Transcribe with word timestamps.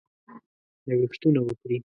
لګښتونه 0.87 1.39
وکړي. 1.47 1.77